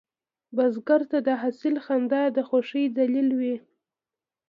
[0.55, 3.55] بزګر ته د حاصل خندا د خوښې دلیل وي